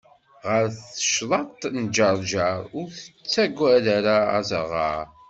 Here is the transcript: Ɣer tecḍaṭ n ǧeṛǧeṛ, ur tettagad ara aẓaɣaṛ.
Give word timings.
Ɣer 0.47 0.65
tecḍaṭ 0.95 1.59
n 1.79 1.83
ǧeṛǧeṛ, 1.95 2.59
ur 2.79 2.87
tettagad 2.91 3.85
ara 3.97 4.17
aẓaɣaṛ. 4.39 5.05